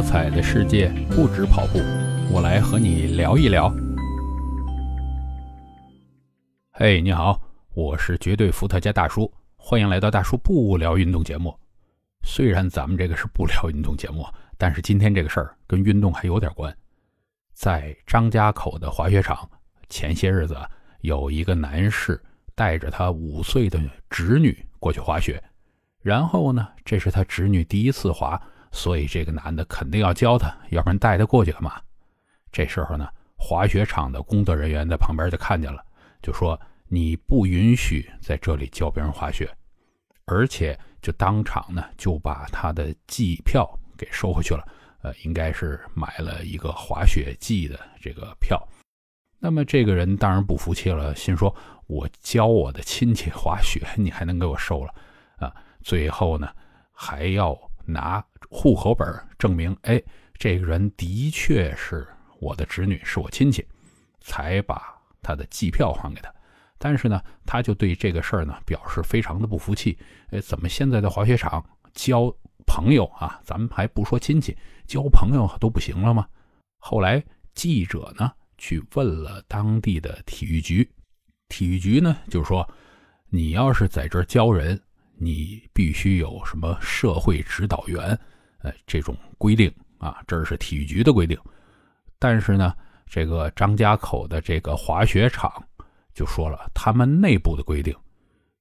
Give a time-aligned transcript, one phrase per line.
[0.00, 1.78] 多彩的世界不止跑步，
[2.32, 3.70] 我来和你聊一聊。
[6.70, 7.38] 嘿，你好，
[7.74, 11.54] 我是绝对伏特加大叔，欢迎来到大叔不聊运动节目。
[12.22, 14.26] 虽然咱们这个是不聊运动节目，
[14.56, 16.74] 但是今天这个事儿跟运动还有点关。
[17.52, 19.46] 在张家口的滑雪场，
[19.90, 20.56] 前些日子
[21.02, 22.18] 有一个男士
[22.54, 23.78] 带着他五岁的
[24.08, 25.44] 侄女过去滑雪，
[26.00, 28.40] 然后呢，这是他侄女第一次滑。
[28.72, 31.80] 所以这个男的肯定要教他，要不然带他过去干嘛？
[32.52, 35.84] 这时候呢，滑雪场的工作人员在旁边就看见了，
[36.22, 39.48] 就说：“你不允许在这里教别人滑雪。”
[40.26, 44.64] 而且就当场呢就把他的季票给收回去了。
[45.02, 48.60] 呃，应该是买了一个滑雪季的这个票。
[49.38, 51.54] 那么这个人当然不服气了，心说
[51.88, 54.94] ：“我教我的亲戚滑雪，你还能给我收了？”
[55.38, 55.52] 啊，
[55.82, 56.48] 最后呢
[56.92, 57.69] 还要。
[57.92, 59.06] 拿户口本
[59.38, 60.02] 证明，哎，
[60.34, 62.06] 这个人的确是
[62.40, 63.66] 我的侄女，是我亲戚，
[64.20, 66.32] 才把他的机票还给他。
[66.78, 69.98] 但是呢，他就对这个事儿呢表示非常的不服气。
[70.30, 72.34] 哎，怎么现在的滑雪场交
[72.66, 73.40] 朋友啊？
[73.44, 76.26] 咱们还不说亲戚，交朋友都不行了吗？
[76.78, 77.22] 后来
[77.54, 80.90] 记者呢去问了当地的体育局，
[81.48, 82.66] 体育局呢就说，
[83.28, 84.80] 你要是在这儿教人。
[85.22, 88.18] 你必须有什么社会指导员，
[88.62, 91.38] 呃，这种规定啊，这是体育局的规定。
[92.18, 92.74] 但是呢，
[93.06, 95.62] 这个张家口的这个滑雪场
[96.14, 97.94] 就说了，他们内部的规定，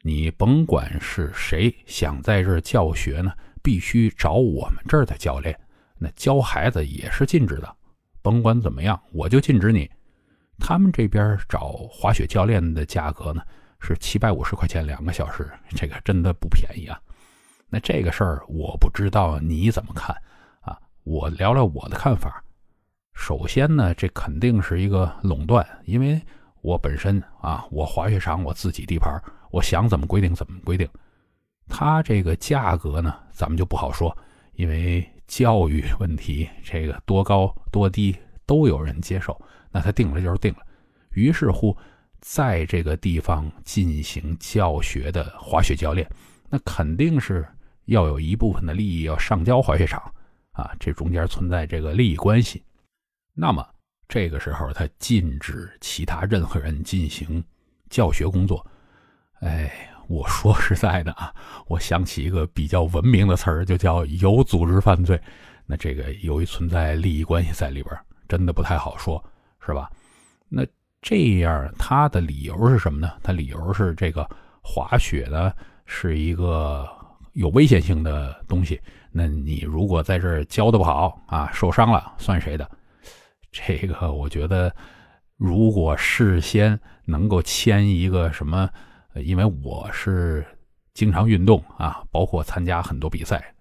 [0.00, 3.30] 你甭管是谁想在这儿教学呢，
[3.62, 5.54] 必须找我们这儿的教练。
[5.98, 7.76] 那教孩子也是禁止的，
[8.22, 9.90] 甭管怎么样，我就禁止你。
[10.58, 13.42] 他们这边找滑雪教练的价格呢？
[13.86, 17.00] 是七百五十块钱两个小时，这个真的不便宜啊。
[17.68, 20.16] 那这个事儿我不知道你怎么看
[20.60, 20.76] 啊？
[21.04, 22.42] 我聊聊我的看法。
[23.14, 26.20] 首先呢，这肯定是一个垄断，因为
[26.62, 30.88] 我本身啊，我滑雪场我自己地盘，我想怎么规定怎么规定。
[31.68, 34.16] 他这个价格呢，咱们就不好说，
[34.54, 40.58] 因为教育问题，这个多高多低都有人接受，那他定了就是定了。
[41.12, 41.76] 于是乎。
[42.28, 46.10] 在这个地方进行教学的滑雪教练，
[46.50, 47.46] 那肯定是
[47.84, 50.02] 要有一部分的利益要上交滑雪场
[50.50, 52.64] 啊，这中间存在这个利益关系。
[53.32, 53.64] 那么
[54.08, 57.42] 这个时候，他禁止其他任何人进行
[57.88, 58.66] 教学工作。
[59.38, 59.70] 哎，
[60.08, 61.32] 我说实在的啊，
[61.68, 65.18] 我想起一个比较文明的词儿，就叫有组织犯罪。
[65.64, 69.24] 那这个由于存在利益关系在里边，真的不太好说，
[69.64, 69.88] 是吧？
[70.48, 70.66] 那。
[71.08, 73.12] 这样，他的理由是什么呢？
[73.22, 74.28] 他理由是这个
[74.60, 75.52] 滑雪呢
[75.84, 76.84] 是一个
[77.34, 78.80] 有危险性的东西。
[79.12, 82.68] 那你如果在这儿教的不好啊，受伤了算谁的？
[83.52, 84.74] 这个我觉得，
[85.36, 88.68] 如果事先能够签一个什么，
[89.14, 90.44] 因为我是
[90.92, 93.54] 经常运动啊，包括参加很多比赛，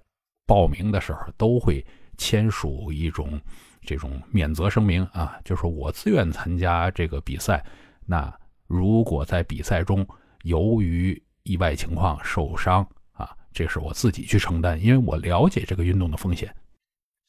[0.47, 1.85] 报名的时候都会
[2.17, 3.39] 签署一种。
[3.85, 7.63] 这种免责声明啊，就是我自愿参加这个比赛。
[8.05, 8.33] 那
[8.67, 10.05] 如果在比赛中
[10.43, 16.53] 由于意外情况受伤啊，这是我自己去承担，因为我了解这个运动的风险。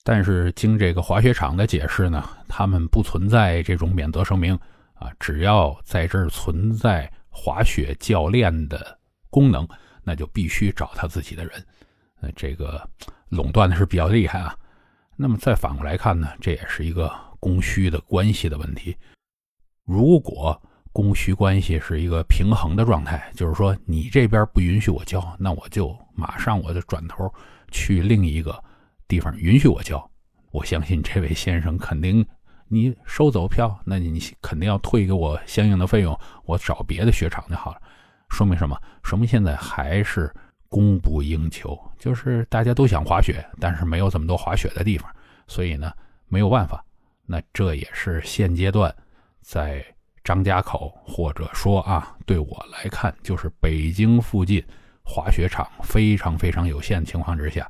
[0.02, 4.54] 但是经这个滑雪场的解释呢，他们不存在这种免责声明
[4.94, 8.98] 啊，只要在这儿存在滑雪教练的
[9.30, 9.68] 功能，
[10.04, 11.52] 那就必须找他自己的人。
[12.20, 12.88] 呃，这个
[13.28, 14.56] 垄断的是比较厉害啊。
[15.18, 17.10] 那么再反过来看呢，这也是一个
[17.40, 18.94] 供需的关系的问题。
[19.84, 20.60] 如果
[20.92, 27.32] 供需关系是一个平衡的状态，就是说你这边不允许我交，那我就马上我就转头
[27.70, 28.62] 去另一个
[29.08, 30.10] 地方允许我交。
[30.50, 32.24] 我相信这位先生肯定，
[32.68, 37.80] 你收走票，那你肯定要退给我相应的费用，我找别的雪场就好了。
[38.28, 38.78] 说明什么？
[39.02, 40.30] 说明现在还是。
[40.76, 45.10] 供不应求，就是大家都想滑雪，但是没有这么多滑雪的地方，
[45.46, 45.90] 所以呢
[46.28, 46.84] 没有办法。
[47.24, 48.94] 那这也是现阶段
[49.40, 49.82] 在
[50.22, 54.62] 张家口，或者说啊，对我来看，就是北京附近
[55.02, 57.66] 滑雪场非常非常有限情况之下，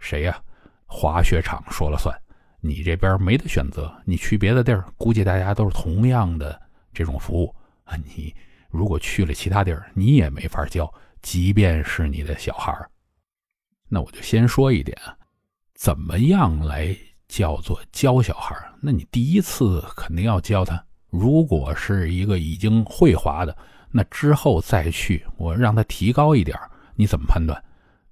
[0.00, 0.36] 谁呀？
[0.86, 2.12] 滑雪场说了算，
[2.60, 6.60] 你这边没得选择，你去别的地儿，估计大家都是同样的
[6.92, 7.54] 这种服务
[7.84, 7.94] 啊。
[8.04, 8.34] 你
[8.70, 10.92] 如果去了其他地儿，你也没法教。
[11.22, 12.72] 即便是你的小孩
[13.88, 15.16] 那我就先说一点啊，
[15.74, 16.96] 怎么样来
[17.28, 23.56] 叫做教小孩那你第一次肯定要教他，如果是一个已经会滑的，
[23.90, 26.58] 那之后再去我让他提高一点
[26.94, 27.62] 你怎么判断？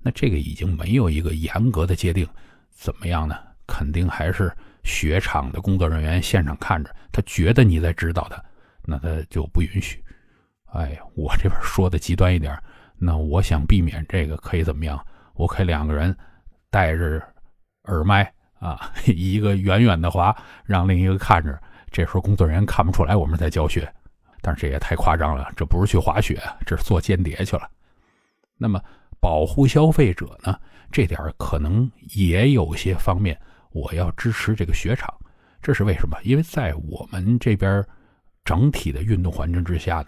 [0.01, 2.27] 那这个已经没有一个严格的界定，
[2.71, 3.37] 怎么样呢？
[3.67, 4.51] 肯定还是
[4.83, 8.43] 雪场的工作人员现场看着，他觉得你在指导他，
[8.85, 10.03] 那他就不允许。
[10.73, 12.57] 哎呀，我这边说的极端一点，
[12.99, 14.99] 那我想避免这个，可以怎么样？
[15.35, 16.17] 我可以两个人
[16.71, 17.23] 带着
[17.85, 21.59] 耳麦啊， 一个远远的滑，让另一个看着，
[21.91, 23.93] 这时候工作人员看不出来我们在教学。
[24.41, 27.69] 但是这也太夸张了，这不是去滑雪，这是做间谍去了。
[28.57, 28.81] 那么
[29.21, 30.59] 保护消费者呢？
[30.91, 33.39] 这点可能也有些方面，
[33.73, 35.13] 我要支持这个雪场。
[35.61, 36.17] 这是为什么？
[36.23, 37.85] 因为在我们这边
[38.45, 40.07] 整体的运动环境之下呢，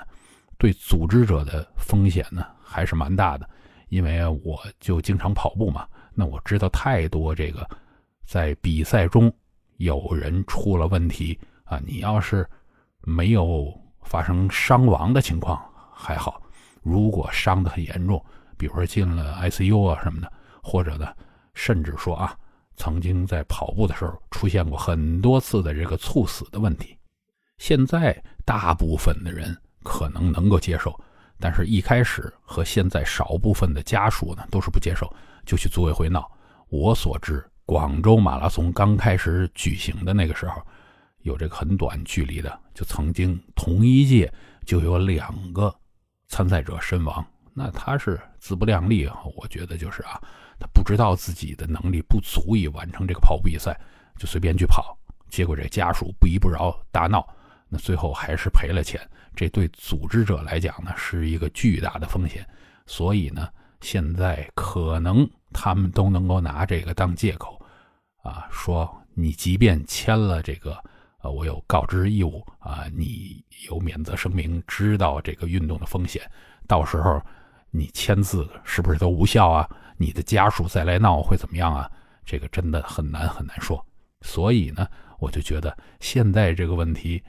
[0.61, 3.49] 对组织者的风险呢还是蛮大的。
[3.89, 5.85] 因为我就经常跑步嘛，
[6.15, 7.69] 那我知道太多这个
[8.25, 9.33] 在比赛中
[9.79, 11.81] 有人出了问题啊。
[11.85, 12.49] 你要是
[13.01, 15.61] 没有发生伤亡的情况
[15.93, 16.41] 还好，
[16.83, 18.25] 如果伤得很严重，
[18.57, 20.33] 比如说进了 ICU 啊什么的。
[20.63, 21.09] 或者呢，
[21.55, 22.37] 甚至说啊，
[22.77, 26.95] 曾经在跑步的时候出现过很多次的这个猝死的问题。
[27.57, 30.99] 现在大部分的人可能能够接受，
[31.39, 35.13] 但是一开始和现在少部分的家属呢都是不接受，
[35.45, 36.31] 就去组委会闹。
[36.69, 40.63] 我所知，广州马拉松刚开始举行的那个时候，
[41.23, 44.33] 有这个很短距离的，就曾经同一届
[44.65, 45.75] 就有两个
[46.29, 47.25] 参赛者身亡。
[47.53, 50.21] 那他是自不量力啊，我觉得就是啊。
[50.59, 53.75] 他不知道自己的能力不足以完成这个跑步比赛，
[54.19, 54.97] 就随便去跑，
[55.31, 57.27] 结果这家属不依不饶，大闹，
[57.71, 59.01] 那最后还是赔了钱。
[59.35, 62.47] 这对组织者来讲呢，是一个巨大的风险。
[62.87, 63.49] 所以呢，
[63.81, 67.59] 现在可能他们都能够拿这个当借口，
[68.23, 70.77] 啊，说你即便签了这个，
[71.23, 76.21] 呃，我有告知义务啊，你有免责声明，知道这个运动的风险，
[76.67, 77.23] 到时候
[77.71, 79.69] 你签字是不是都无效啊？
[79.97, 81.89] 你的家属再来闹会怎么样啊？
[82.25, 83.85] 这个真的很难很难说。
[84.23, 84.87] 所以呢，
[85.19, 87.23] 我就觉得现在这个问题，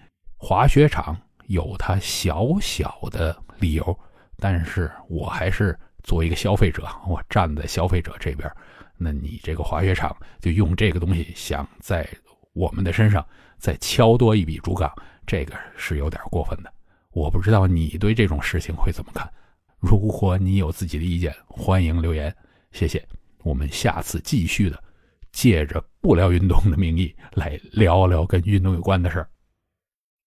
[0.44, 1.16] 滑雪场
[1.46, 3.98] 有它小小的理由，
[4.38, 8.52] 但是我还是作为一个消费者，我站在消费者这边。
[8.98, 12.10] 那你这个滑雪场就用这个东西想在
[12.54, 13.24] 我们的身上
[13.60, 14.92] 再敲多一笔竹杠，
[15.28, 16.74] 这个是有点过分的。
[17.12, 19.32] 我不知道你对这种事情会怎么看？
[19.78, 22.36] 如果你有自己的意见，欢迎留言。
[22.72, 23.08] 谢谢，
[23.44, 24.84] 我们下次继续的，
[25.32, 29.30] 借着不聊运动的名义来聊聊跟运动有关的事儿。